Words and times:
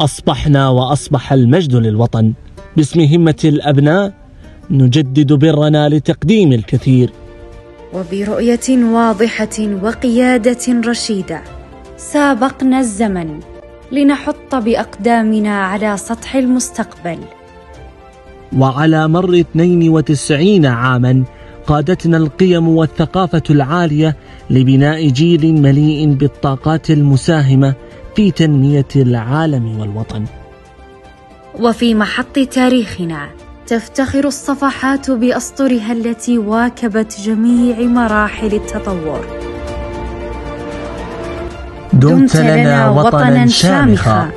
أصبحنا 0.00 0.68
وأصبح 0.68 1.32
المجد 1.32 1.74
للوطن. 1.74 2.32
باسم 2.76 3.00
همة 3.00 3.42
الأبناء 3.44 4.12
نجدد 4.70 5.32
برنا 5.32 5.88
لتقديم 5.88 6.52
الكثير. 6.52 7.10
وبرؤية 7.94 8.68
واضحة 8.68 9.58
وقيادة 9.82 10.80
رشيدة 10.86 11.42
سابقنا 11.96 12.80
الزمن 12.80 13.40
لنحط 13.92 14.54
بأقدامنا 14.54 15.62
على 15.64 15.96
سطح 15.96 16.36
المستقبل. 16.36 17.18
وعلى 18.58 19.08
مر 19.08 19.34
92 19.40 20.66
عاما 20.66 21.24
قادتنا 21.66 22.16
القيم 22.16 22.68
والثقافة 22.68 23.42
العالية 23.50 24.16
لبناء 24.50 25.08
جيل 25.08 25.62
مليء 25.62 26.12
بالطاقات 26.12 26.90
المساهمة 26.90 27.74
في 28.16 28.30
تنمية 28.30 28.86
العالم 28.96 29.80
والوطن. 29.80 30.24
وفي 31.60 31.94
محط 31.94 32.38
تاريخنا 32.38 33.28
تفتخر 33.66 34.26
الصفحات 34.26 35.10
بأسطرها 35.10 35.92
التي 35.92 36.38
واكبت 36.38 37.20
جميع 37.20 37.80
مراحل 37.80 38.54
التطور. 38.54 39.26
دمت 41.92 42.36
لنا 42.36 42.90
وطنا 42.90 43.46
شامخا 43.46 44.30